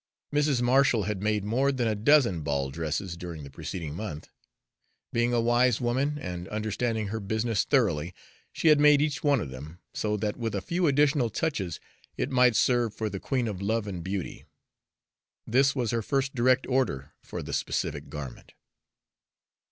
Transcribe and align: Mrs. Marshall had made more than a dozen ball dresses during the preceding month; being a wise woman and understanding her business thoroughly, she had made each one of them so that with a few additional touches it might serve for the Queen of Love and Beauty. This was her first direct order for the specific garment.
Mrs. 0.33 0.63
Marshall 0.63 1.03
had 1.03 1.21
made 1.21 1.43
more 1.43 1.71
than 1.71 1.87
a 1.87 1.93
dozen 1.93 2.41
ball 2.41 2.71
dresses 2.71 3.15
during 3.15 3.43
the 3.43 3.51
preceding 3.51 3.93
month; 3.93 4.29
being 5.13 5.31
a 5.31 5.39
wise 5.39 5.79
woman 5.79 6.17
and 6.17 6.47
understanding 6.47 7.09
her 7.09 7.19
business 7.19 7.65
thoroughly, 7.65 8.15
she 8.51 8.69
had 8.69 8.79
made 8.79 8.99
each 8.99 9.23
one 9.23 9.39
of 9.39 9.51
them 9.51 9.77
so 9.93 10.17
that 10.17 10.37
with 10.37 10.55
a 10.55 10.59
few 10.61 10.87
additional 10.87 11.29
touches 11.29 11.79
it 12.17 12.31
might 12.31 12.55
serve 12.55 12.95
for 12.95 13.11
the 13.11 13.19
Queen 13.19 13.47
of 13.47 13.61
Love 13.61 13.85
and 13.85 14.03
Beauty. 14.03 14.45
This 15.45 15.75
was 15.75 15.91
her 15.91 16.01
first 16.01 16.33
direct 16.33 16.65
order 16.65 17.13
for 17.21 17.43
the 17.43 17.53
specific 17.53 18.09
garment. 18.09 18.53